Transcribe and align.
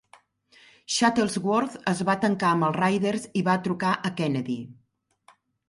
Shuttlesworth 0.93 1.75
es 1.93 2.01
va 2.09 2.17
tancar 2.25 2.55
amb 2.55 2.69
els 2.69 2.79
Riders 2.79 3.29
i 3.43 3.47
va 3.51 3.61
trucar 3.69 3.95
a 4.11 4.15
Kennedy. 4.23 4.59